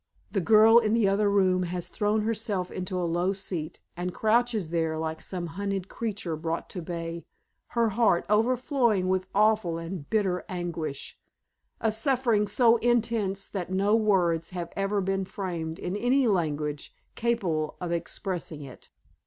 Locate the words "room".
1.29-1.61